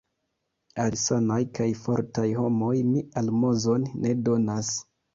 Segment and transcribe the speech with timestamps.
[0.83, 4.77] Al sanaj kaj fortaj homoj mi almozon ne donas.